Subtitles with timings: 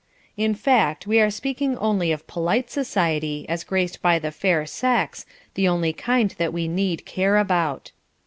[0.35, 5.27] In fact, we are speaking only of polite society as graced by the fair sex,
[5.53, 7.91] the only kind that we need care about.